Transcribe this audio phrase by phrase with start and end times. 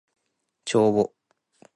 [0.65, 1.13] 帳簿